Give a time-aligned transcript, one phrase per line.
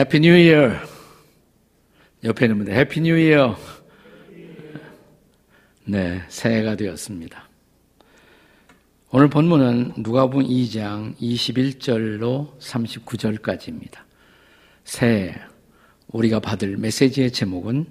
[0.00, 0.72] Happy New Year.
[2.24, 3.54] 옆에 있는 분들 Happy New Year.
[5.84, 7.46] 네, 새해가 되었습니다.
[9.10, 13.98] 오늘 본문은 누가복음 2장 21절로 39절까지입니다.
[14.84, 15.34] 새해
[16.06, 17.84] 우리가 받을 메시지의 제목은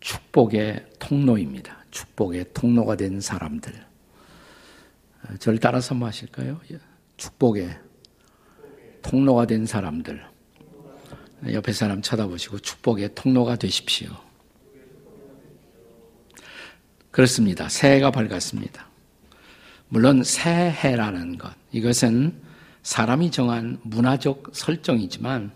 [0.00, 1.84] 축복의 통로입니다.
[1.92, 3.72] 축복의 통로가 된 사람들.
[5.38, 6.60] 저를 따라서 뭐 하실까요?
[7.16, 7.78] 축복의
[9.02, 10.27] 통로가 된 사람들.
[11.46, 14.10] 옆에 사람 쳐다보시고 축복의 통로가 되십시오.
[17.10, 17.68] 그렇습니다.
[17.68, 18.86] 새해가 밝았습니다.
[19.88, 22.40] 물론 새해라는 것, 이것은
[22.82, 25.50] 사람이 정한 문화적 설정이지만,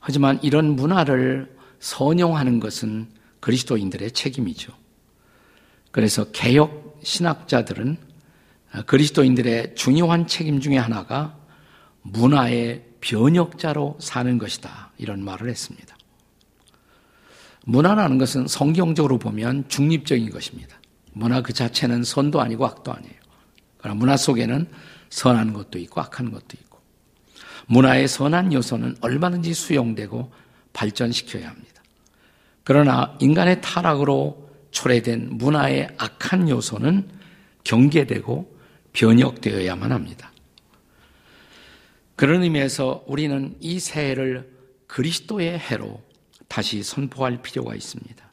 [0.00, 3.08] 하지만 이런 문화를 선용하는 것은
[3.40, 4.72] 그리스도인들의 책임이죠.
[5.90, 7.96] 그래서 개혁 신학자들은
[8.86, 11.38] 그리스도인들의 중요한 책임 중의 하나가
[12.02, 14.90] 문화의 변혁자로 사는 것이다.
[14.98, 15.96] 이런 말을 했습니다.
[17.64, 20.76] 문화라는 것은 성경적으로 보면 중립적인 것입니다.
[21.12, 23.14] 문화 그 자체는 선도 아니고 악도 아니에요.
[23.78, 24.66] 그러나 문화 속에는
[25.10, 26.80] 선한 것도 있고 악한 것도 있고
[27.66, 30.32] 문화의 선한 요소는 얼마든지 수용되고
[30.72, 31.82] 발전시켜야 합니다.
[32.64, 37.08] 그러나 인간의 타락으로 초래된 문화의 악한 요소는
[37.62, 38.56] 경계되고
[38.92, 40.32] 변혁되어야만 합니다.
[42.16, 44.50] 그런 의미에서 우리는 이 새해를
[44.86, 46.02] 그리스도의 해로
[46.48, 48.24] 다시 선포할 필요가 있습니다.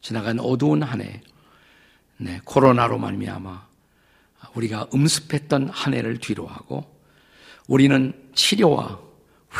[0.00, 1.20] 지나간 어두운 한 해,
[2.16, 3.68] 네, 코로나로 말미암아
[4.54, 6.84] 우리가 음습했던 한 해를 뒤로하고
[7.68, 9.00] 우리는 치료와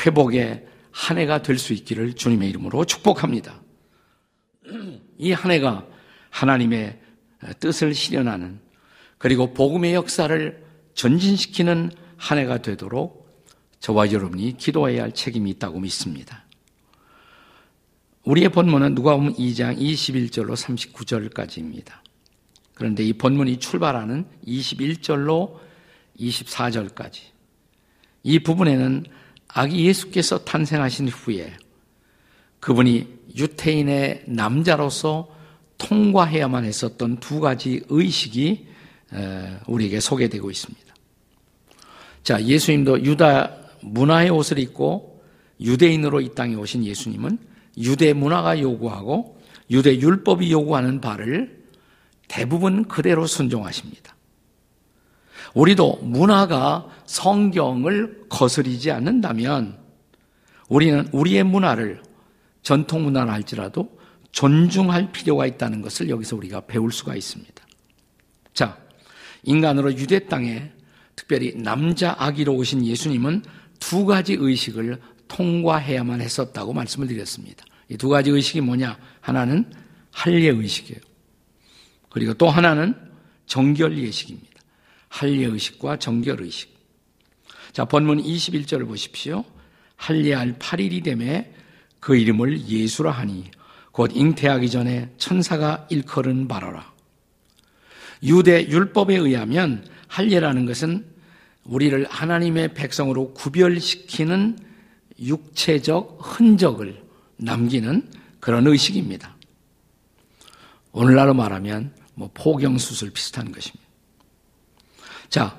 [0.01, 3.61] 회복의 한 해가 될 수 있기를 주님의 이름으로 축복합니다.
[5.19, 5.87] 이 한 해가
[6.31, 7.01] 하나님의
[7.61, 8.61] 뜻을 실현하는
[9.19, 10.65] 그리고 복음의 역사를
[10.95, 13.22] 전진시키는 한 해가 되도록
[13.83, 16.45] 저와 여러분이 기도해야 할 책임이 있다고 믿습니다.
[18.23, 21.95] 우리의 본문은 누가복음 2장 21절로 39절까지입니다.
[22.75, 25.59] 그런데 이 본문이 출발하는 21절로
[26.17, 27.23] 24절까지
[28.23, 29.05] 이 부분에는
[29.49, 31.53] 아기 예수께서 탄생하신 후에
[32.61, 35.29] 그분이 유태인의 남자로서
[35.79, 38.69] 통과해야만 했었던 두 가지 의식이
[39.67, 40.95] 우리에게 소개되고 있습니다.
[42.23, 45.23] 자, 예수님도 유다 문화의 옷을 입고
[45.61, 47.39] 유대인으로 이 땅에 오신 예수님은
[47.79, 51.63] 유대 문화가 요구하고 유대 율법이 요구하는 바를
[52.29, 54.17] 대부분 그대로 순종하십니다.
[55.55, 59.79] 우리도 문화가 성경을 거스리지 않는다면
[60.69, 62.03] 우리는 우리의 문화를
[62.63, 63.99] 전통 문화를 할지라도
[64.31, 67.53] 존중할 필요가 있다는 것을 여기서 우리가 배울 수가 있습니다.
[68.55, 68.79] 자,
[69.43, 70.71] 인간으로 유대 땅에
[71.15, 73.43] 특별히 남자 아기로 오신 예수님은
[73.83, 77.65] 두 가지 의식을 통과해야만 했었다고 말씀을 드렸습니다.
[77.89, 78.97] 이 두 가지 의식이 뭐냐?
[79.21, 79.71] 하나는
[80.13, 81.01] 할례 의식이에요.
[82.09, 82.95] 그리고 또 하나는
[83.47, 84.61] 정결 예식입니다.
[85.09, 86.73] 할례 의식과 정결 의식.
[87.73, 89.45] 자, 본문 21절을 보십시오.
[89.97, 91.53] 할례할 8일이 되매
[91.99, 93.51] 그 이름을 예수라 하니
[93.91, 96.93] 곧 잉태하기 전에 천사가 일컬은 바라라.
[98.23, 101.12] 유대 율법에 의하면 할례라는 것은
[101.65, 104.59] 우리를 하나님의 백성으로 구별시키는
[105.21, 107.03] 육체적 흔적을
[107.37, 108.09] 남기는
[108.41, 109.37] 그런 의식입니다.
[110.93, 113.83] 오늘날로 말하면 뭐 포경수술 비슷한 것입니다.
[115.29, 115.59] 자,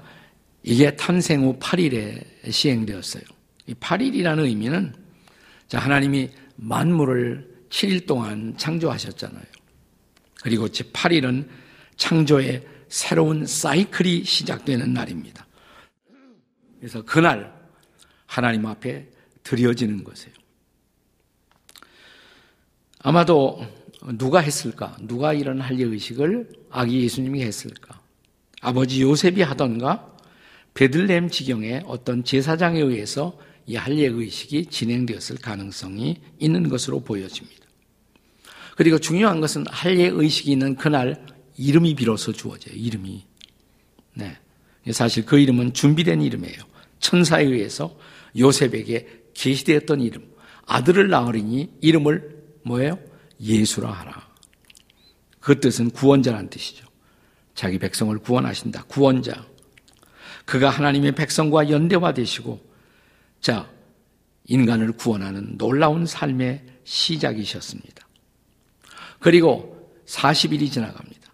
[0.61, 3.23] 이게 탄생 후 8일에 시행되었어요.
[3.67, 4.93] 이 8일이라는 의미는
[5.67, 9.43] 자, 하나님이 만물을 7일 동안 창조하셨잖아요.
[10.43, 11.47] 그리고 제 8일은
[11.95, 15.47] 창조의 새로운 사이클이 시작되는 날입니다.
[16.83, 17.49] 그래서 그날
[18.25, 19.07] 하나님 앞에
[19.41, 20.35] 드려지는 것이에요.
[22.99, 23.65] 아마도
[24.17, 24.97] 누가 했을까?
[24.99, 28.01] 누가 이런 할례 의식을 아기 예수님이 했을까?
[28.59, 30.13] 아버지 요셉이 하던가
[30.73, 37.65] 베들레헴 지경의 어떤 제사장에 의해서 이 할례 의식이 진행되었을 가능성이 있는 것으로 보여집니다.
[38.75, 41.25] 그리고 중요한 것은 할례 의식이 있는 그날
[41.55, 42.75] 이름이 비로소 주어져요.
[42.75, 43.23] 이름이.
[44.15, 44.37] 네.
[44.91, 46.72] 사실 그 이름은 준비된 이름이에요.
[47.03, 47.95] 천사에 의해서
[48.37, 50.33] 요셉에게 계시되었던 이름,
[50.65, 52.97] 아들을 낳으리니 이름을 뭐예요?
[53.41, 54.27] 예수라 하라.
[55.41, 56.87] 그 뜻은 구원자란 뜻이죠.
[57.53, 58.85] 자기 백성을 구원하신다.
[58.85, 59.45] 구원자.
[60.45, 62.61] 그가 하나님의 백성과 연대화 되시고,
[63.41, 63.69] 자,
[64.45, 68.07] 인간을 구원하는 놀라운 삶의 시작이셨습니다.
[69.19, 71.33] 그리고 40일이 지나갑니다.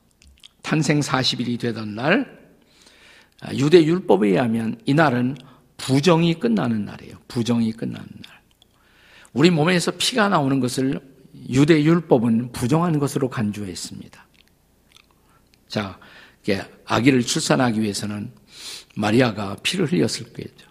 [0.63, 2.39] 탄생 40일이 되던 날,
[3.54, 5.38] 유대 율법에 의하면 이날은
[5.79, 7.17] 부정이 끝나는 날이에요.
[7.27, 8.39] 부정이 끝나는 날.
[9.33, 10.99] 우리 몸에서 피가 나오는 것을
[11.49, 14.27] 유대 율법은 부정한 것으로 간주했습니다.
[15.67, 15.99] 자,
[16.85, 18.31] 아기를 출산하기 위해서는
[18.95, 20.69] 마리아가 피를 흘렸을 거죠.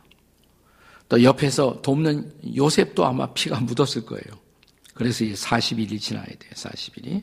[1.08, 4.40] 또 옆에서 돕는 요셉도 아마 피가 묻었을 거예요.
[4.94, 6.50] 그래서 이제 40일이 지나야 돼요.
[6.52, 7.22] 40일이.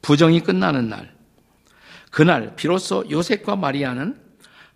[0.00, 1.14] 부정이 끝나는 날.
[2.10, 4.20] 그날 비로소 요셉과 마리아는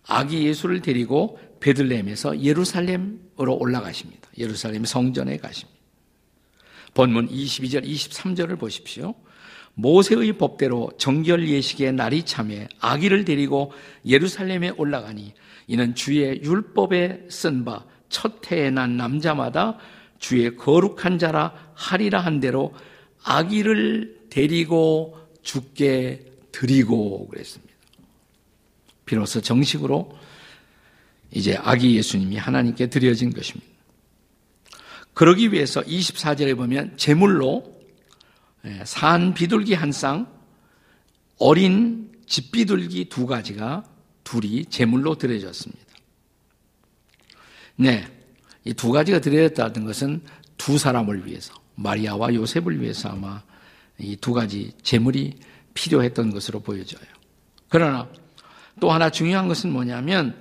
[0.07, 4.29] 아기 예수를 데리고 베들레헴에서 예루살렘으로 올라가십니다.
[4.37, 5.77] 예루살렘 성전에 가십니다.
[6.93, 9.13] 본문 22절, 23절을 보십시오.
[9.75, 13.71] 모세의 법대로 정결 예식의 날이 참에 아기를 데리고
[14.05, 15.33] 예루살렘에 올라가니
[15.67, 19.77] 이는 주의 율법에 쓴 바 첫 해에 난 남자마다
[20.19, 22.73] 주의 거룩한 자라 하리라 한 대로
[23.23, 27.73] 아기를 데리고 죽게 드리고 그랬습니다.
[29.05, 30.17] 비로소 정식으로
[31.31, 33.67] 이제 아기 예수님이 하나님께 드려진 것입니다.
[35.13, 37.75] 그러기 위해서 24절에 보면 제물로
[38.65, 40.27] 예, 산 비둘기 한 쌍,
[41.39, 43.83] 어린 집비둘기 두 가지가
[44.23, 45.85] 둘이 제물로 드려졌습니다.
[47.77, 48.07] 네.
[48.65, 50.21] 이 두 가지가 드려졌다는 것은
[50.57, 53.41] 두 사람을 위해서, 마리아와 요셉을 위해서 아마
[53.99, 55.35] 이 두 가지 제물이
[55.73, 57.05] 필요했던 것으로 보여져요.
[57.69, 58.09] 그러나
[58.81, 60.35] 또 하나 중요한 것은 뭐냐면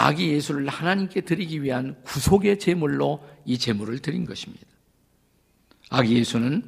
[0.00, 4.64] 아기 예수를 하나님께 드리기 위한 구속의 제물로 이 제물을 드린 것입니다.
[5.90, 6.62] 아기 예수는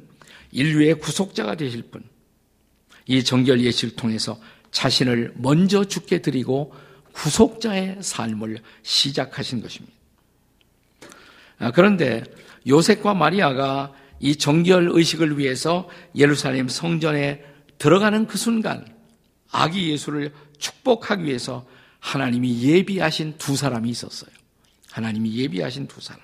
[0.51, 2.03] 인류의 구속자가 되실 분,
[3.05, 4.37] 이 정결 예식을 통해서
[4.71, 6.73] 자신을 먼저 죽게 드리고
[7.13, 9.95] 구속자의 삶을 시작하신 것입니다.
[11.59, 12.25] 아, 그런데
[12.67, 15.87] 요셉과 마리아가 이 정결 의식을 위해서
[16.17, 17.45] 예루살렘 성전에
[17.77, 18.85] 들어가는 그 순간
[19.51, 21.65] 아기 예수를 축복하기 위해서
[22.01, 24.31] 하나님이 예비하신 두 사람이 있었어요.
[24.91, 26.21] 하나님이 예비하신 두 사람.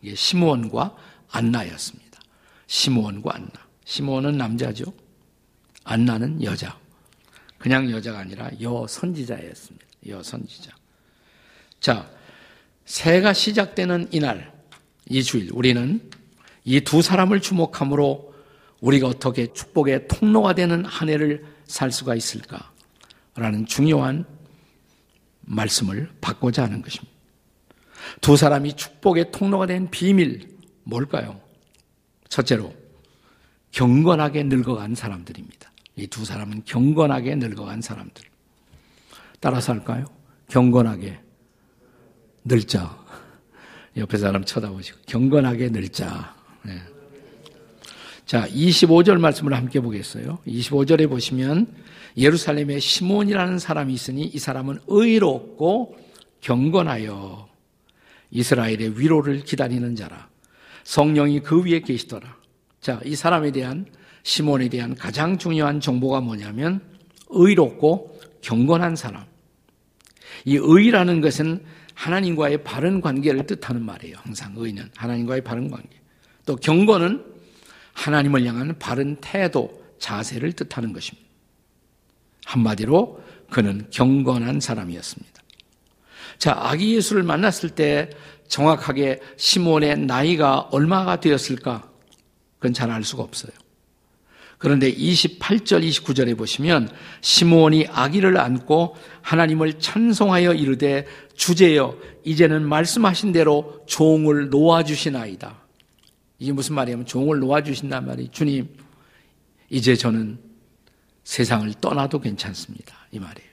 [0.00, 0.96] 이게 시므온과
[1.30, 2.20] 안나였습니다.
[2.66, 3.52] 시므온과 안나.
[3.84, 4.92] 시므온은 남자죠.
[5.84, 6.76] 안나는 여자.
[7.58, 9.86] 그냥 여자가 아니라 여 선지자였습니다.
[10.08, 10.72] 여 선지자.
[11.78, 12.10] 자,
[12.84, 14.52] 새가 시작되는 이날,
[15.08, 16.10] 이 주일, 우리는
[16.64, 18.32] 이 두 사람을 주목함으로
[18.80, 22.72] 우리가 어떻게 축복의 통로가 되는 한 해를 살 수가 있을까?
[23.34, 24.26] 라는 중요한
[25.42, 27.12] 말씀을 받고자 하는 것입니다.
[28.20, 30.48] 두 사람이 축복의 통로가 된 비밀,
[30.84, 31.40] 뭘까요?
[32.28, 32.74] 첫째로,
[33.70, 35.70] 경건하게 늙어간 사람들입니다.
[35.96, 38.24] 이 두 사람은 경건하게 늙어간 사람들.
[39.40, 40.06] 따라서 할까요?
[40.48, 41.20] 경건하게
[42.44, 42.98] 늙자.
[43.96, 46.34] 옆에 사람 쳐다보시고, 경건하게 늙자.
[46.64, 46.82] 네.
[48.32, 50.38] 자, 25절 말씀을 함께 보겠어요.
[50.46, 51.66] 25절에 보시면
[52.16, 55.98] 예루살렘에 시몬이라는 사람이 있으니 이 사람은 의롭고
[56.40, 57.46] 경건하여
[58.30, 60.30] 이스라엘의 위로를 기다리는 자라.
[60.84, 62.34] 성령이 그 위에 계시더라.
[62.80, 63.84] 자, 이 사람에 대한
[64.22, 66.80] 시몬에 대한 가장 중요한 정보가 뭐냐면
[67.28, 69.26] 의롭고 경건한 사람.
[70.46, 71.62] 이 의라는 것은
[71.92, 74.16] 하나님과의 바른 관계를 뜻하는 말이에요.
[74.22, 75.90] 항상 의는 하나님과의 바른 관계.
[76.46, 77.31] 또 경건은
[77.92, 81.28] 하나님을 향한 바른 태도, 자세를 뜻하는 것입니다.
[82.44, 85.42] 한마디로 그는 경건한 사람이었습니다.
[86.38, 88.10] 자, 아기 예수를 만났을 때
[88.48, 91.88] 정확하게 시몬의 나이가 얼마가 되었을까?
[92.58, 93.52] 그건 잘 알 수가 없어요.
[94.58, 96.88] 그런데 28절, 29절에 보시면
[97.20, 105.61] 시몬이 아기를 안고 하나님을 찬송하여 이르되 주제여 이제는 말씀하신 대로 종을 놓아주시나이다.
[106.42, 108.68] 이게 무슨 말이냐면 종을 놓아주신단 말이 주님
[109.70, 110.40] 이제 저는
[111.22, 112.96] 세상을 떠나도 괜찮습니다.
[113.12, 113.48] 이 말이에요.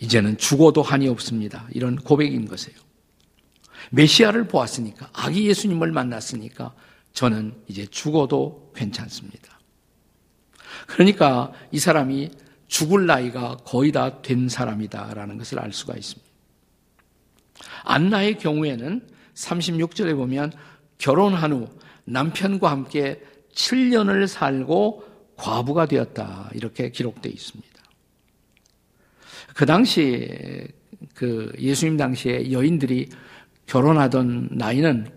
[0.00, 1.68] 이제는 죽어도 한이 없습니다.
[1.70, 2.76] 이런 고백인 것이에요.
[3.90, 6.74] 메시아를 보았으니까, 아기 예수님을 만났으니까
[7.12, 9.60] 저는 이제 죽어도 괜찮습니다.
[10.88, 12.32] 그러니까 이 사람이
[12.66, 16.28] 죽을 나이가 거의 다 된 사람이다라는 것을 알 수가 있습니다.
[17.84, 20.52] 안나의 경우에는 36절에 보면
[21.00, 21.68] 결혼한 후
[22.04, 23.20] 남편과 함께
[23.54, 25.04] 7년을 살고
[25.36, 26.50] 과부가 되었다.
[26.54, 27.70] 이렇게 기록되어 있습니다.
[29.54, 30.68] 그 당시,
[31.14, 33.08] 그 예수님 당시에 여인들이
[33.66, 35.10] 결혼하던 나이는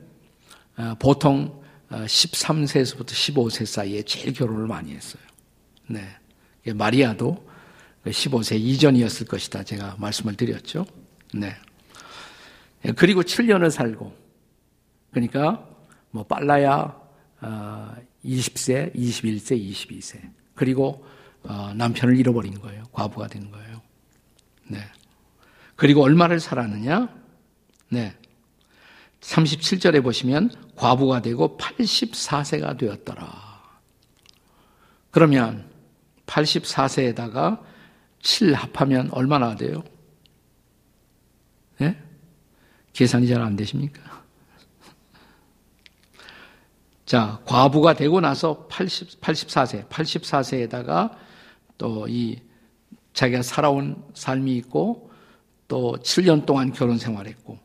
[0.78, 5.22] 어, 보통 13세에서부터 어, 15세 사이에 제일 결혼을 많이 했어요.
[5.88, 6.02] 네.
[6.74, 7.48] 마리아도
[8.06, 9.64] 15세 이전이었을 것이다.
[9.64, 10.86] 제가 말씀을 드렸죠.
[11.34, 11.54] 네.
[12.86, 14.16] 예, 그리고 7년을 살고,
[15.12, 15.73] 그러니까
[16.14, 16.96] 뭐 빨라야
[18.24, 20.32] 20세, 21세, 22세.
[20.54, 21.04] 그리고
[21.42, 22.84] 어, 남편을 잃어버린 거예요.
[22.94, 23.82] 과부가 된 거예요.
[24.68, 24.78] 네.
[25.76, 27.10] 그리고 얼마를 살았느냐?
[27.90, 28.16] 네.
[29.22, 33.28] 37절에 보시면 과부가 되고 84세가 되었더라.
[35.10, 35.68] 그러면
[36.28, 37.60] 84세에다가
[38.22, 39.84] 7 합하면 얼마나 돼요?
[41.82, 41.98] 예?
[42.94, 44.03] 계산이 잘 안 되십니까?
[47.06, 51.16] 자, 과부가 되고 나서 80, 84세, 84세에다가
[51.78, 52.40] 또 이
[53.14, 55.12] 자기가 살아온 삶이 있고
[55.68, 57.58] 또 7년 동안 결혼 생활했고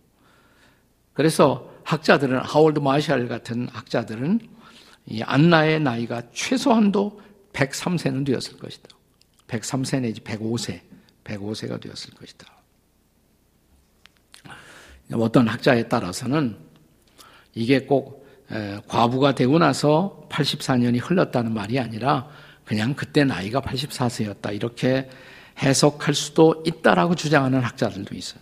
[1.12, 4.40] 그래서 학자들은 하월드 마샬 같은 학자들은
[5.06, 7.20] 이 안나의 나이가 최소한도
[7.54, 8.88] 103세는 되었을 것이다.
[9.48, 10.80] 103세 내지 105세,
[11.24, 12.46] 105세가 되었을 것이다.
[15.14, 16.58] 어떤 학자에 따라서는
[17.54, 18.17] 이게 꼭
[18.86, 22.28] 과부가 되고 나서 84년이 흘렀다는 말이 아니라
[22.64, 24.54] 그냥 그때 나이가 84세였다.
[24.54, 25.08] 이렇게
[25.62, 28.40] 해석할 수도 있다라고 주장하는 학자들도 있어요.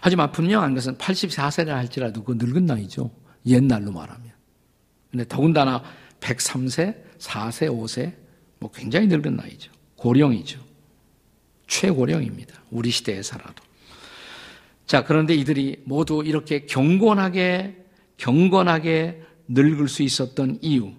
[0.00, 3.10] 하지만 분명한 것은 84세라 할지라도 그 늙은 나이죠.
[3.46, 4.30] 옛날로 말하면.
[5.10, 5.82] 근데 더군다나
[6.20, 8.14] 103세, 4세, 5세,
[8.60, 9.72] 뭐 굉장히 늙은 나이죠.
[9.96, 10.60] 고령이죠.
[11.66, 12.54] 최고령입니다.
[12.70, 13.62] 우리 시대에 살아도.
[14.86, 17.79] 자, 그런데 이들이 모두 이렇게 경건하게,
[18.20, 20.92] 경건하게 늙을 수 있었던 이유.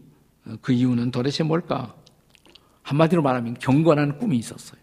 [0.61, 1.95] 그 이유는 도대체 뭘까?
[2.81, 4.81] 한마디로 말하면 경건한 꿈이 있었어요.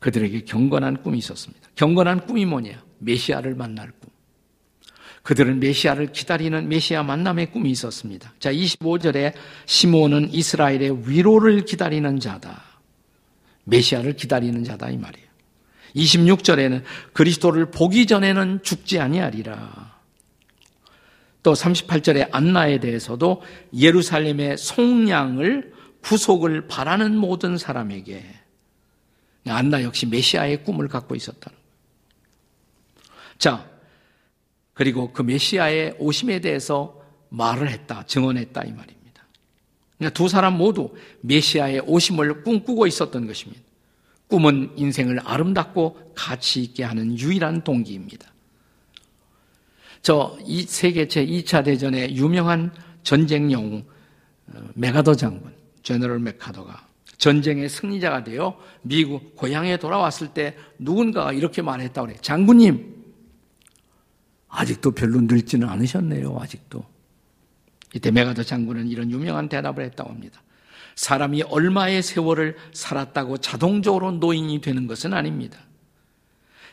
[0.00, 1.68] 그들에게 경건한 꿈이 있었습니다.
[1.74, 2.82] 경건한 꿈이 뭐냐?
[2.98, 4.10] 메시아를 만날 꿈.
[5.22, 8.32] 그들은 메시아를 기다리는 메시아 만남의 꿈이 있었습니다.
[8.38, 9.32] 자, 25절에
[9.66, 12.62] 시몬은 이스라엘의 위로를 기다리는 자다.
[13.64, 15.26] 메시아를 기다리는 자다 이 말이에요.
[15.96, 16.82] 26절에는
[17.14, 19.87] 그리스도를 보기 전에는 죽지 아니하리라.
[21.42, 23.42] 또 38절에 안나에 대해서도
[23.74, 28.24] 예루살렘의 속량을 구속을 바라는 모든 사람에게
[29.46, 31.68] 안나 역시 메시아의 꿈을 갖고 있었다는 거예요.
[33.38, 33.70] 자,
[34.74, 39.26] 그리고 그 메시아의 오심에 대해서 말을 했다, 증언했다 이 말입니다.
[39.96, 43.62] 그러니까 두 사람 모두 메시아의 오심을 꿈꾸고 있었던 것입니다.
[44.28, 48.30] 꿈은 인생을 아름답고 가치 있게 하는 유일한 동기입니다.
[50.02, 53.84] 저 세계 제2차 대전의 유명한 전쟁 영웅
[54.46, 55.52] 어, 메가더 장군,
[55.82, 56.88] 제너럴 메카더가
[57.18, 62.16] 전쟁의 승리자가 되어 미국 고향에 돌아왔을 때 누군가가 이렇게 말했다고 그래.
[62.22, 62.96] 장군님,
[64.48, 66.84] 아직도 별로 늙지는 않으셨네요, 아직도.
[67.94, 70.40] 이때 메가더 장군은 이런 유명한 대답을 했다고 합니다.
[70.94, 75.58] 사람이 얼마의 세월을 살았다고 자동적으로 노인이 되는 것은 아닙니다.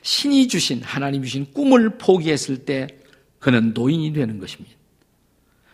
[0.02, 2.88] 신이 주신, 하나님이 주신 꿈을 포기했을 때
[3.46, 4.76] 그는 노인이 되는 것입니다.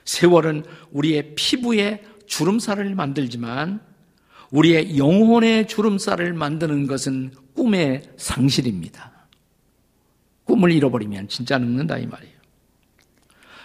[0.04, 3.80] 세월은 우리의 피부에 주름살을 만들지만
[4.50, 9.25] 우리의 영혼의 주름살을 만드는 것은 꿈의 상실입니다.
[10.44, 12.36] 꿈을 잃어버리면 진짜 늙는다 이 말이에요.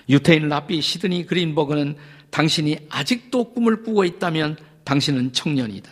[0.09, 1.97] 유태인 라비 시드니 그린버그는
[2.31, 5.91] 당신이 아직도 꿈을 꾸고 있다면 당신은 청년이다.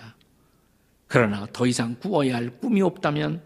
[1.09, 3.43] 그러나 더 이상 꾸어야 할 꿈이 없다면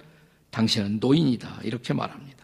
[0.51, 1.61] 당신은 노인이다.
[1.63, 2.38] 이렇게 말합니다.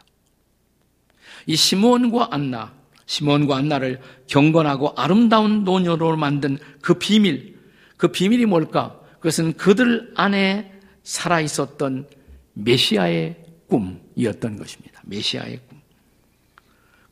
[1.47, 2.73] 이 시몬과 안나,
[3.07, 7.59] 시몬과 안나를 경건하고 아름다운 노녀로 만든 그 비밀,
[7.97, 9.01] 그 비밀이 뭘까?
[9.17, 10.73] 그것은 그들 안에
[11.03, 12.09] 살아 있었던
[12.55, 13.37] 메시아의
[13.69, 15.01] 꿈이었던 것입니다.
[15.05, 15.81] 메시아의 꿈.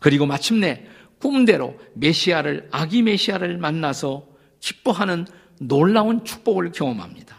[0.01, 0.87] 그리고 마침내
[1.19, 4.27] 꿈대로 메시아를, 아기 메시아를 만나서
[4.61, 5.27] 기뻐하는
[5.61, 7.37] 놀라운 축복을 경험합니다.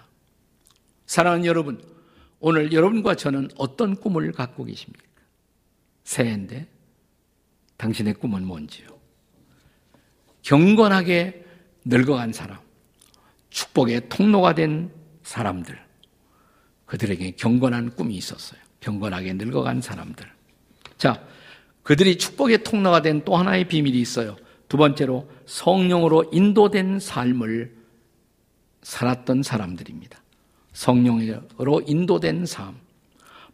[1.05, 1.83] 사랑하는 여러분,
[2.39, 5.03] 오늘 여러분과 저는 어떤 꿈을 갖고 계십니까?
[6.03, 6.67] 새해인데,
[7.83, 8.87] 당신의 꿈은 뭔지요?
[10.41, 11.45] 경건하게
[11.83, 12.57] 늙어간 사람,
[13.49, 14.89] 축복의 통로가 된
[15.23, 15.77] 사람들,
[16.85, 18.61] 그들에게 경건한 꿈이 있었어요.
[18.79, 20.25] 경건하게 늙어간 사람들.
[20.97, 21.25] 자,
[21.83, 24.37] 그들이 축복의 통로가 된 또 하나의 비밀이 있어요.
[24.69, 27.75] 두 번째로 성령으로 인도된 삶을
[28.81, 30.21] 살았던 사람들입니다.
[30.71, 32.77] 성령으로 인도된 삶.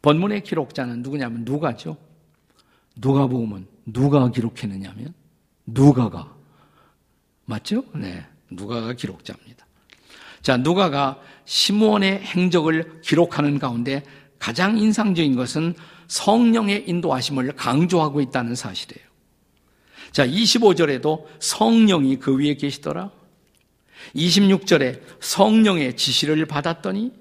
[0.03, 1.97] 본문의 기록자는 누구냐면 누가죠.
[2.95, 5.13] 누가 보면 누가 기록했느냐면
[5.65, 6.35] 누가가
[7.45, 7.83] 맞죠?
[7.95, 9.65] 네, 누가가 기록자입니다.
[10.41, 14.03] 자, 누가가 시므온의 행적을 기록하는 가운데
[14.37, 15.73] 가장 인상적인 것은
[16.07, 19.07] 성령의 인도하심을 강조하고 있다는 사실이에요.
[20.11, 23.11] 자, 25절에도 성령이 그 위에 계시더라.
[24.15, 27.11] 26절에 성령의 지시를 받았더니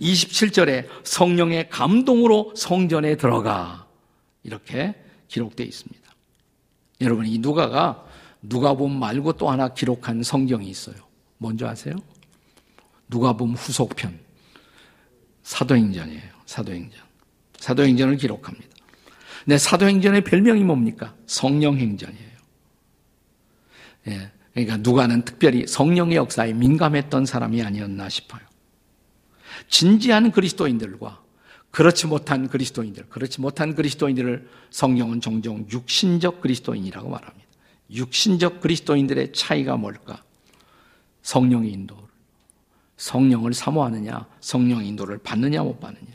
[0.00, 3.86] 27절에 성령의 감동으로 성전에 들어가
[4.42, 4.94] 이렇게
[5.34, 6.02] 기록되어 있습니다.
[7.00, 8.06] 여러분 이 누가가
[8.42, 10.94] 누가복음 말고 또 하나 기록한 성경이 있어요.
[11.38, 11.96] 뭔지 아세요?
[13.08, 14.18] 누가복음 후속편
[15.42, 16.34] 사도행전이에요.
[16.46, 17.02] 사도행전.
[17.58, 18.68] 사도행전을 기록합니다.
[19.46, 21.14] 내 사도행전의 별명이 뭡니까?
[21.26, 22.34] 성령행전이에요.
[24.08, 24.30] 예.
[24.52, 28.40] 그러니까 누가는 특별히 성령의 역사에 민감했던 사람이 아니었나 싶어요.
[29.68, 31.23] 진지한 그리스도인들과
[31.74, 37.48] 그렇지 못한 그리스도인들, 그렇지 못한 그리스도인들을 성령은 종종 육신적 그리스도인이라고 말합니다.
[37.90, 40.22] 육신적 그리스도인들의 차이가 뭘까?
[41.22, 42.04] 성령의 인도를.
[42.96, 46.12] 성령을 사모하느냐, 성령 인도를 받느냐, 못 받느냐.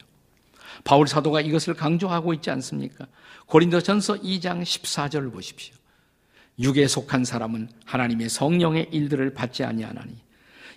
[0.86, 3.08] 바울 사도가 이것을 강조하고 있지 않습니까?
[3.48, 5.76] 고린도전서 2장 14절을 보십시오.
[6.58, 10.16] 육에 속한 사람은 하나님의 성령의 일들을 받지 아니하나니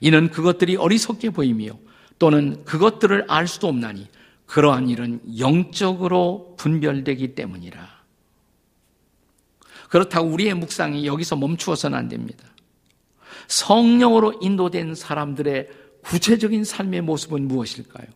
[0.01, 1.79] 이는 그것들이 어리석게 보이며
[2.19, 4.09] 또는 그것들을 알 수도 없나니
[4.53, 7.89] 그러한 일은 영적으로 분별되기 때문이라.
[9.89, 12.45] 그렇다고 우리의 묵상이 여기서 멈추어서는 안 됩니다.
[13.49, 15.71] 성령으로 인도된 사람들의
[16.03, 18.07] 구체적인 삶의 모습은 무엇일까요?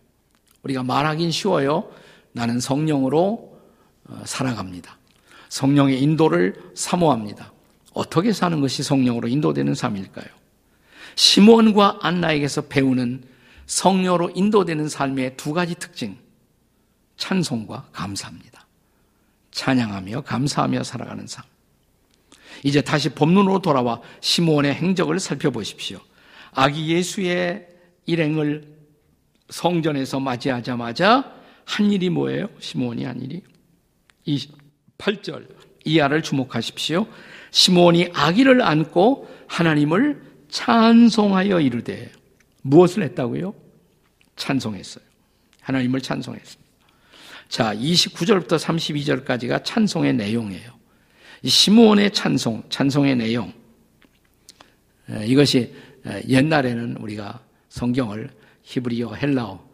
[0.61, 1.89] 우리가 말하긴 쉬워요.
[2.33, 3.59] 나는 성령으로
[4.07, 4.95] 어, 살아갑니다.
[5.49, 7.51] 성령의 인도를 사모합니다.
[7.93, 10.27] 어떻게 사는 것이 성령으로 인도되는 삶일까요?
[11.15, 13.23] 시몬과 안나에게서 배우는
[13.65, 16.26] 성령으로 인도되는 삶의 두 가지 특징.
[17.17, 18.65] 찬송과 감사합니다.
[19.51, 21.43] 찬양하며 감사하며 살아가는 삶.
[22.63, 25.99] 이제 다시 법문으로 돌아와 시몬의 행적을 살펴보십시오.
[26.51, 27.67] 아기 예수의
[28.05, 28.77] 일행을
[29.49, 31.33] 성전에서 맞이하자마자
[31.65, 32.49] 한 일이 뭐예요?
[32.59, 33.41] 시몬이 한 일이
[34.27, 35.47] 28절
[35.85, 37.07] 이하를 주목하십시오.
[37.51, 42.11] 시몬이 아기를 안고 하나님을 찬송하여 이르되
[42.61, 43.53] 무엇을 했다고요?
[44.35, 45.03] 찬송했어요.
[45.61, 46.66] 하나님을 찬송했습니다.
[47.49, 50.71] 자, 29절부터 32절까지가 찬송의 내용이에요.
[51.45, 53.53] 시몬의 찬송, 찬송의 내용.
[55.25, 55.73] 이것이
[56.27, 58.29] 옛날에는 우리가 성경을
[58.63, 59.65] 히브리어, 헬라어,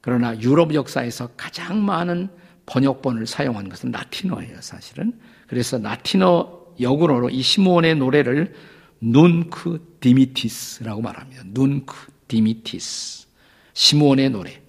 [0.00, 2.28] 그러나 유럽 역사에서 가장 많은
[2.66, 5.12] 번역본을 사용한 것은 라틴어예요, 사실은.
[5.46, 8.54] 그래서 라틴어 역으로 이 시몬의 노래를
[9.00, 11.42] Nunc Dimittis라고 말합니다.
[11.46, 11.94] Nunc
[12.28, 13.26] Dimittis.
[13.72, 14.60] 시몬의 노래.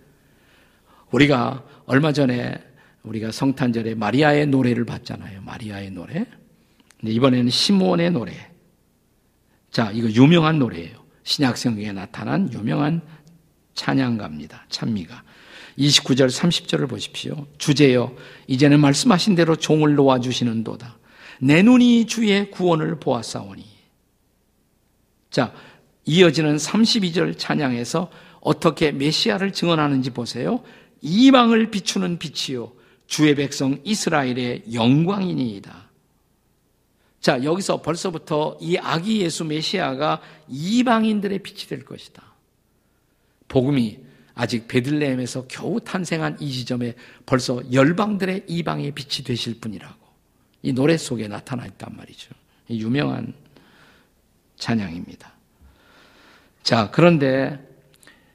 [1.12, 2.58] 우리가 얼마 전에
[3.04, 5.42] 우리가 성탄절에 마리아의 노래를 봤잖아요.
[5.42, 6.26] 마리아의 노래.
[7.04, 8.32] 이번에는 시몬의 노래.
[9.72, 11.04] 자, 이거 유명한 노래예요.
[11.24, 13.02] 신약 성경에 나타난 유명한
[13.74, 14.68] 찬양가입니다.
[14.70, 15.22] 찬미가.
[15.78, 17.46] 29절 30절을 보십시오.
[17.58, 18.16] 주제여
[18.48, 20.98] 이제는 말씀하신 대로 종을 놓아 주시는 도다.
[21.42, 23.66] 내 눈이 주의 구원을 보았사오니.
[25.30, 25.54] 자,
[26.06, 30.64] 이어지는 32절 찬양에서 어떻게 메시아를 증언하는지 보세요.
[31.02, 32.74] 이방을 비추는 빛이요
[33.08, 35.90] 주의 백성 이스라엘의 영광이니이다.
[37.20, 42.24] 자, 여기서 벌써부터 이 아기 예수 메시아가 이방인들의 빛이 될 것이다.
[43.48, 44.00] 복음이
[44.34, 50.02] 아직 베들레헴에서 겨우 탄생한 이 지점에 벌써 열방들의 이방의 빛이 되실 분이라고
[50.64, 52.34] 이 노래 속에 나타나 있단 말이죠.
[52.70, 53.34] 유명한
[54.56, 55.34] 찬양입니다.
[56.64, 57.60] 자, 그런데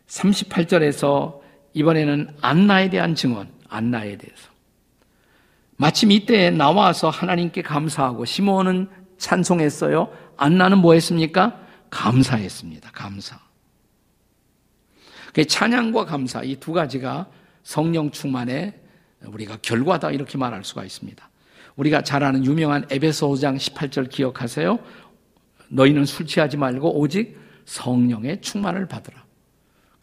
[0.07, 1.40] 38절에서
[1.76, 4.48] 이번에는 안나에 대한 증언, 안나에 대해서.
[5.76, 10.10] 마침 이때 나와서 하나님께 감사하고 시몬은 찬송했어요.
[10.38, 11.60] 안나는 뭐 했습니까?
[11.90, 12.92] 감사했습니다.
[12.92, 13.38] 감사.
[15.34, 17.26] 그 찬양과 감사 이 두 가지가
[17.62, 18.72] 성령 충만의
[19.26, 21.28] 우리가 결과다 이렇게 말할 수가 있습니다.
[21.76, 24.78] 우리가 잘 아는 유명한 에베소 5장 18절 기억하세요?
[25.68, 29.25] 너희는 술 취하지 말고 오직 성령의 충만을 받으라.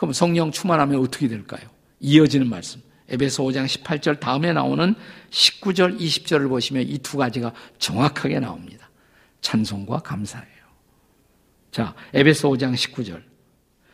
[0.03, 1.61] 그럼 성령 충만하면 어떻게 될까요?
[2.01, 2.81] 이어지는 말씀.
[3.07, 4.95] 에베소 5장 18절 다음에 나오는
[5.29, 8.89] 19절, 20절을 보시면 이 두 가지가 정확하게 나옵니다.
[9.39, 10.47] 찬송과 감사예요.
[11.71, 13.23] 자, 에베소 5장 19절.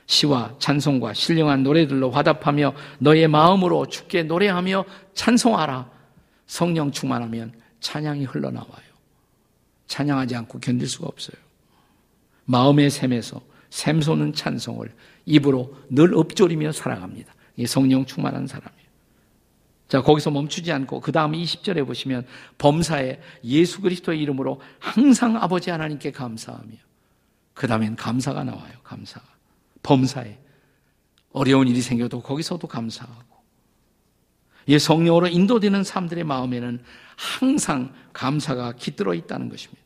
[0.08, 5.92] 시와 찬송과 신령한 노래들로 화답하며 너의 마음으로 죽게 노래하며 찬송하라.
[6.48, 8.90] 성령 충만하면 찬양이 흘러나와요.
[9.86, 11.38] 찬양하지 않고 견딜 수가 없어요.
[12.46, 14.94] 마음의 샘에서 샘솟는 찬송을
[15.26, 17.34] 입으로 늘 읊조리며 살아갑니다.
[17.58, 18.90] 이 성령 충만한 사람이에요.
[19.88, 22.26] 자, 거기서 멈추지 않고 그 다음 20절에 보시면
[22.60, 26.74] 범사에 예수 그리스도의 이름으로 항상 아버지 하나님께 감사하며
[27.54, 28.74] 그 다음엔 감사가 나와요.
[28.84, 29.26] 감사가.
[29.82, 30.38] 범사에
[31.32, 33.30] 어려운 일이 생겨도 거기서도 감사하고
[34.68, 36.84] 이 성령으로 인도되는 사람들의 마음에는
[37.16, 39.82] 항상 감사가 깃들어 있다는 것입니다.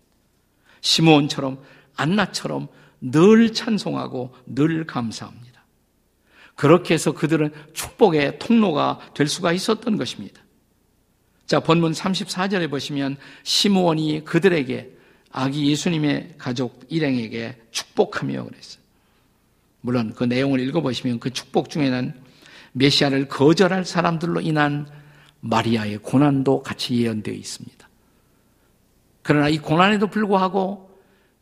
[0.82, 1.63] 시몬처럼
[1.96, 2.67] 안나처럼
[3.04, 5.63] 늘 찬송하고 늘 감사합니다.
[6.56, 10.42] 그렇게 해서 그들은 축복의 통로가 될 수가 있었던 것입니다.
[11.46, 14.92] 자, 본문 34절에 보시면 시므온이 그들에게
[15.32, 18.84] 아기 예수님의 가족 일행에게 축복하며 그랬어요.
[19.82, 22.13] 물론 그 내용을 읽어보시면 그 축복 중에는
[22.72, 24.88] 메시아를 거절할 사람들로 인한
[25.42, 27.89] 마리아의 고난도 같이 예언되어 있습니다.
[29.24, 30.92] 그러나 이 고난에도 불구하고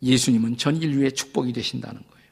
[0.04, 2.28] 예수님은 전 인류의 축복이 되신다는 거예요.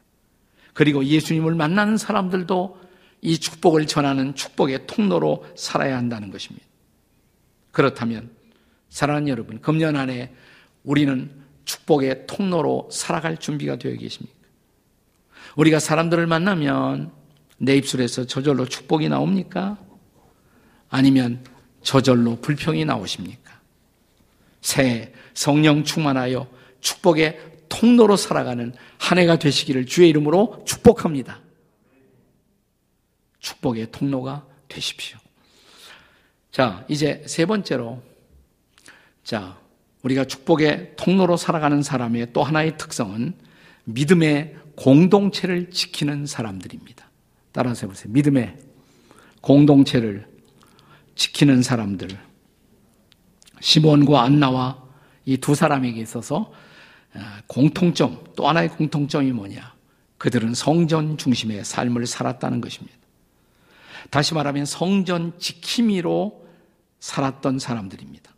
[0.73, 2.79] 그리고 예수님을 만나는 사람들도
[3.21, 6.65] 이 축복을 전하는 축복의 통로로 살아야 한다는 것입니다.
[7.71, 8.31] 그렇다면
[8.89, 10.33] 사랑하는 여러분, 금년 안에
[10.83, 11.29] 우리는
[11.65, 14.39] 축복의 통로로 살아갈 준비가 되어 계십니까?
[15.55, 17.11] 우리가 사람들을 만나면
[17.57, 19.77] 내 입술에서 저절로 축복이 나옵니까?
[20.89, 21.43] 아니면
[21.83, 23.59] 저절로 불평이 나오십니까?
[24.61, 26.47] 새해 성령 충만하여
[26.81, 31.39] 축복의 통로로 살아가는 한 해가 되시기를 주의 이름으로 축복합니다.
[33.39, 35.17] 축복의 통로가 되십시오.
[36.51, 38.01] 자, 이제 세 번째로,
[39.23, 39.57] 자,
[40.01, 43.33] 우리가 축복의 통로로 살아가는 사람의 또 하나의 특성은
[43.85, 47.09] 믿음의 공동체를 지키는 사람들입니다.
[47.51, 48.11] 따라서 해보세요.
[48.13, 48.57] 믿음의
[49.41, 50.27] 공동체를
[51.15, 52.09] 지키는 사람들.
[53.61, 54.89] 시몬과 안나와
[55.25, 56.68] 이 두 사람에게 있어서 아,
[57.47, 59.73] 공통점, 또 하나의 공통점이 뭐냐?
[60.17, 62.97] 그들은 성전 중심의 삶을 살았다는 것입니다.
[64.09, 66.45] 다시 말하면 성전 지킴이로
[66.99, 68.33] 살았던 사람들입니다.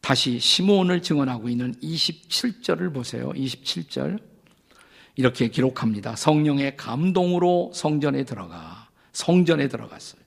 [0.00, 3.30] 다시 시몬을 증언하고 있는 27절을 보세요.
[3.30, 4.20] 27절.
[5.16, 6.14] 이렇게 기록합니다.
[6.14, 10.20] 성령의 감동으로 성전에 들어가, 성전에 들어갔어요.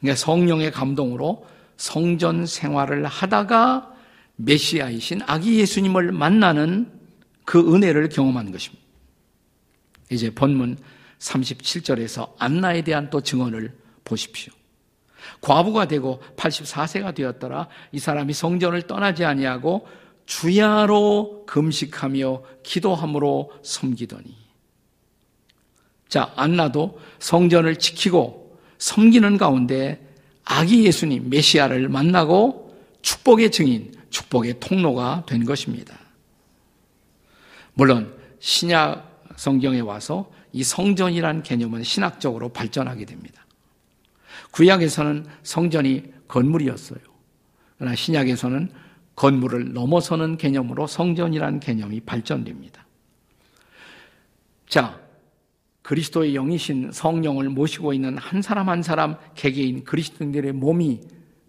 [0.00, 3.92] 그러니까 성령의 감동으로 성전 생활을 하다가
[4.38, 6.90] 메시아이신 아기 예수님을 만나는
[7.44, 8.84] 그 은혜를 경험한 것입니다.
[10.10, 10.78] 이제 본문
[11.18, 14.52] 37절에서 안나에 대한 또 증언을 보십시오.
[15.40, 17.68] 과부가 되고 84세가 되었더라.
[17.92, 19.86] 이 사람이 성전을 떠나지 아니하고
[20.26, 24.36] 주야로 금식하며 기도함으로 섬기더니.
[26.08, 30.06] 자, 안나도 성전을 지키고 섬기는 가운데
[30.44, 35.98] 아기 예수님 메시아를 만나고 축복의 증인, 축복의 통로가 된 것입니다.
[37.74, 43.46] 물론 신약 성경에 와서 이 성전이라는 개념은 신학적으로 발전하게 됩니다.
[44.50, 46.98] 구약에서는 성전이 건물이었어요.
[47.76, 48.72] 그러나 신약에서는
[49.14, 52.86] 건물을 넘어서는 개념으로 성전이라는 개념이 발전됩니다.
[54.68, 55.00] 자,
[55.82, 61.00] 그리스도의 영이신 성령을 모시고 있는 한 사람 한 사람 개개인 그리스도인들의 몸이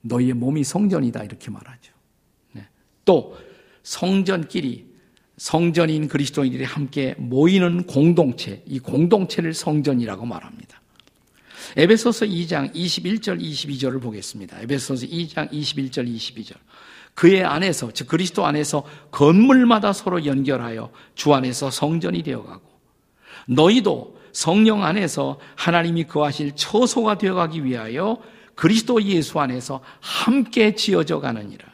[0.02, 1.98] 너희의 몸이 성전이다 이렇게 말하죠.
[2.99, 3.05] 네.
[3.05, 3.38] 또
[3.83, 4.89] 성전끼리
[5.38, 10.81] 성전인 그리스도인들이 함께 모이는 공동체, 이 공동체를 성전이라고 말합니다.
[11.77, 14.59] 에베소서 2장 21절 22절을 보겠습니다.
[14.62, 16.55] 에베소서 2장 21절 22절.
[17.13, 22.62] 그의 안에서 즉 그리스도 안에서 건물마다 서로 연결하여 주 안에서 성전이 되어 가고
[23.47, 28.17] 너희도 성령 안에서 하나님이 거하실 처소가 되어 가기 위하여
[28.55, 31.68] 그리스도 예수 안에서 함께 지어져 가느니라.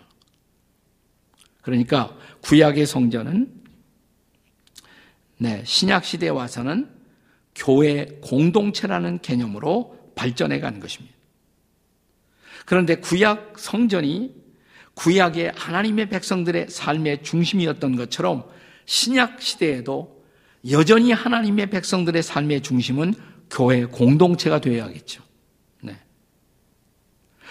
[1.66, 3.52] 그러니까 구약의 성전은
[5.40, 6.88] 네, 신약 시대에 와서는
[7.56, 11.16] 교회 공동체라는 개념으로 발전해 가는 것입니다.
[12.66, 14.36] 그런데 구약 성전이
[14.94, 18.46] 구약의 하나님의 백성들의 삶의 중심이었던 것처럼
[18.86, 20.24] 신약 시대에도
[20.70, 23.16] 여전히 하나님의 백성들의 삶의 중심은
[23.50, 25.24] 교회 공동체가 되어야겠죠.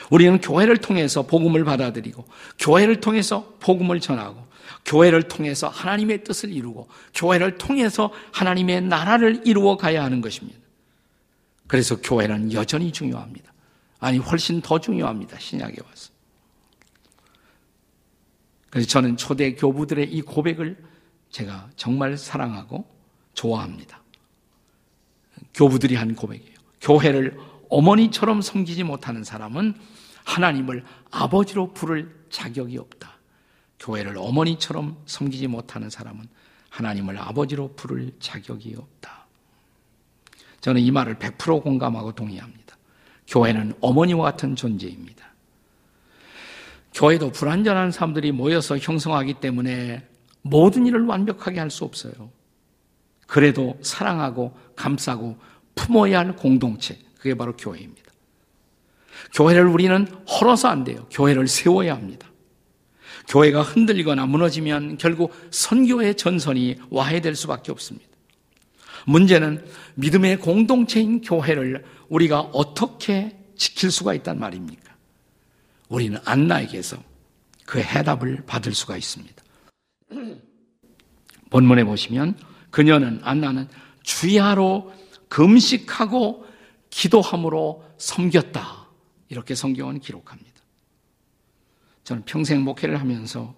[0.05, 0.09] 네.
[0.11, 2.25] 우리는 교회를 통해서 복음을 받아들이고,
[2.59, 4.45] 교회를 통해서 복음을 전하고,
[4.85, 10.59] 교회를 통해서 하나님의 뜻을 이루고 교회를 통해서 하나님의 나라를 이루어 가야 하는 것입니다.
[11.67, 13.53] 그래서 교회는 여전히 중요합니다.
[13.99, 15.39] 아니 훨씬 더 중요합니다.
[15.39, 16.11] 신약에 와서.
[18.69, 20.77] 그래서 저는 초대 교부들의 이 고백을
[21.31, 22.87] 제가 정말 사랑하고
[23.33, 24.03] 좋아합니다.
[25.55, 26.55] 교부들이 한 고백이에요.
[26.81, 27.39] 교회를
[27.75, 29.75] 어머니처럼 섬기지 못하는 사람은
[30.25, 33.19] 하나님을 아버지로 부를 자격이 없다.
[33.81, 36.27] 교회를 어머니처럼 섬기지 못하는 사람은
[36.71, 39.27] 하나님을 아버지로 부를 자격이 없다.
[40.61, 42.77] 저는 이 말을 100% 공감하고 동의합니다.
[43.27, 45.27] 교회는 어머니와 같은 존재입니다.
[46.95, 50.07] 교회도 불완전한 사람들이 모여서 형성하기 때문에
[50.43, 52.31] 모든 일을 완벽하게 할 수 없어요.
[53.27, 55.37] 그래도 사랑하고 감싸고
[55.75, 58.13] 품어야 할 공동체, 그게 바로 교회입니다.
[59.33, 61.07] 교회를 우리는 헐어서 안 돼요.
[61.11, 62.31] 교회를 세워야 합니다.
[63.29, 68.11] 교회가 흔들리거나 무너지면 결국 선교의 전선이 와해될 수밖에 없습니다.
[69.07, 74.95] 문제는 믿음의 공동체인 교회를 우리가 어떻게 지킬 수가 있단 말입니까?
[75.89, 76.99] 우리는 안나에게서
[77.65, 79.43] 그 해답을 받을 수가 있습니다.
[81.49, 82.37] 본문에 보시면
[82.71, 83.67] 그녀는 안나는
[84.03, 84.93] 주야로
[85.31, 86.45] 금식하고
[86.95, 88.87] 기도함으로 섬겼다.
[89.29, 90.63] 이렇게 성경은 기록합니다.
[92.05, 93.55] 저는 평생 목회를 하면서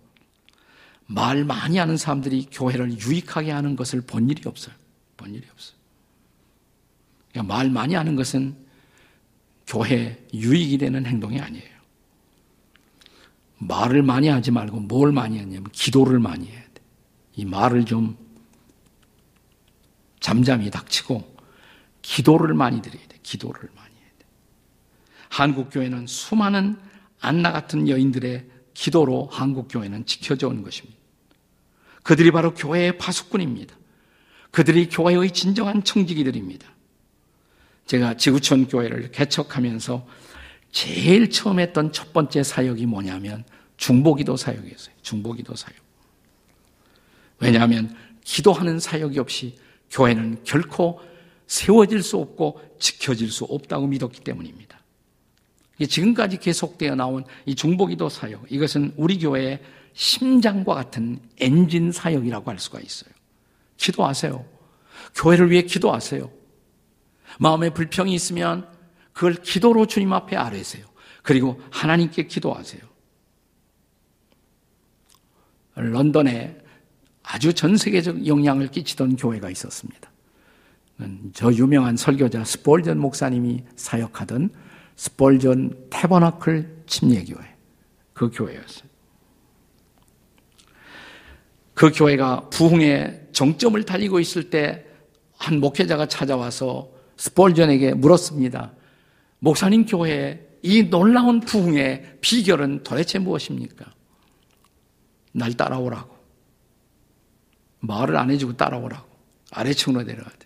[1.05, 4.75] 말 많이 하는 사람들이 교회를 유익하게 하는 것을 본 일이 없어요.
[5.19, 5.77] 본 일이 없어요.
[7.31, 8.57] 그러니까 말 많이 하는 것은
[9.67, 11.77] 교회 유익이 되는 행동이 아니에요.
[13.59, 16.83] 말을 많이 하지 말고 뭘 많이 하냐면 기도를 많이 해야 돼.
[17.35, 18.17] 이 말을 좀
[20.21, 21.36] 잠잠히 닥치고
[22.07, 23.19] 기도를 많이 드려야 돼.
[23.25, 24.25] 기도를 많이 해야 돼.
[25.29, 26.79] 한국 교회는 수많은
[27.21, 30.97] 안나 같은 여인들의 기도로 한국 교회는 지켜져 온 것입니다.
[32.05, 33.75] 그들이 바로 교회의 파수꾼입니다.
[34.53, 36.69] 그들이 교회의 진정한 청지기들입니다.
[37.87, 40.07] 제가 지구촌 교회를 개척하면서
[40.71, 43.45] 제일 처음 했던 첫 번째 사역이 뭐냐면
[43.79, 44.95] 중보기도 사역이었어요.
[45.03, 45.77] 중보기도 사역.
[47.41, 49.59] 왜냐하면 기도하는 사역이 없이
[49.91, 51.01] 교회는 결코
[51.47, 54.81] 세워질 수 없고 지켜질 수 없다고 믿었기 때문입니다.
[55.89, 59.61] 지금까지 계속되어 나온 이 중보기도 사역, 이것은 우리 교회의
[59.93, 63.11] 심장과 같은 엔진 사역이라고 할 수가 있어요.
[63.77, 64.45] 기도하세요.
[65.15, 66.31] 교회를 위해 기도하세요.
[67.39, 68.69] 마음에 불평이 있으면
[69.13, 70.87] 그걸 기도로 주님 앞에 아뢰세요.
[71.23, 72.83] 그리고 하나님께 기도하세요.
[75.75, 76.57] 런던에
[77.23, 80.11] 아주 전 세계적 영향을 끼치던 교회가 있었습니다.
[81.35, 84.51] 저 유명한 설교자 스폴전 목사님이 사역하던
[84.97, 87.55] 스폴전 테버너클 침례교회
[88.15, 88.89] 그 교회였어요.
[91.75, 94.87] 그 교회가 부흥의 정점을 달리고 있을 때
[95.39, 98.73] 한 목회자가 찾아와서 스폴전에게 물었습니다.
[99.39, 103.85] 목사님 교회의 이 놀라운 부흥의 비결은 도대체 무엇입니까?
[105.33, 106.17] 날 따라오라고.
[107.81, 109.07] 말을 안 해주고 따라오라고.
[109.53, 110.46] 아래층으로 내려가야 돼.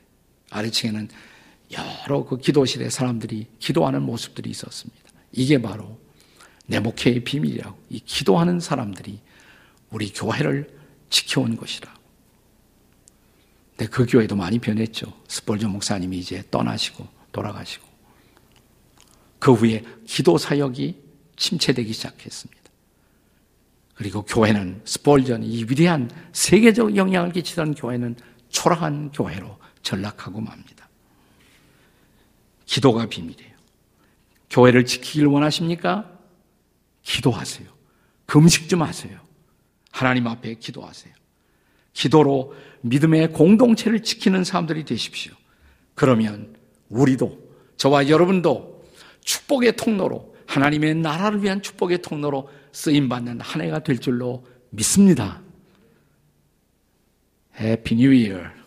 [0.50, 1.08] 아래층에는
[1.72, 5.00] 여러 그 기도실에 사람들이 기도하는 모습들이 있었습니다.
[5.32, 5.98] 이게 바로
[6.66, 7.78] 내 목회의 비밀이라고.
[7.90, 9.20] 이 기도하는 사람들이
[9.90, 11.98] 우리 교회를 지켜온 것이라고.
[13.76, 15.12] 근데 그 교회도 많이 변했죠.
[15.28, 17.88] 스폴저 목사님이 이제 떠나시고 돌아가시고.
[19.38, 20.96] 그 후에 기도 사역이
[21.36, 22.60] 침체되기 시작했습니다.
[23.94, 28.16] 그리고 교회는 스폴전 이 위대한 세계적 영향을 끼치던 교회는
[28.50, 30.88] 초라한 교회로 전락하고 맙니다.
[32.66, 33.51] 기도가 비밀이에요.
[34.51, 36.11] 교회를 지키길 원하십니까?
[37.03, 37.69] 기도하세요.
[38.27, 39.19] 금식 좀 하세요.
[39.90, 41.12] 하나님 앞에 기도하세요.
[41.93, 45.33] 기도로 믿음의 공동체를 지키는 사람들이 되십시오.
[45.95, 46.57] 그러면
[46.88, 47.38] 우리도
[47.77, 48.85] 저와 여러분도
[49.25, 55.43] 축복의 통로로 하나님의 나라를 위한 축복의 통로로 쓰임 받는 한 해가 될 줄로 믿습니다.
[57.59, 58.60] Happy New Year.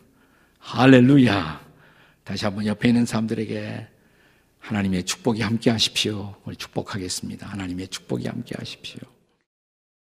[0.64, 1.62] 할렐루야.
[2.24, 3.86] 다시 한번 옆에 있는 사람들에게
[4.60, 6.36] 하나님의 축복이 함께 하십시오.
[6.46, 7.46] 우리 축복하겠습니다.
[7.48, 9.13] 하나님의 축복이 함께 하십시오.